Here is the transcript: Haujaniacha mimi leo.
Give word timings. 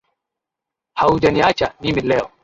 Haujaniacha 0.93 1.73
mimi 1.79 2.01
leo. 2.01 2.31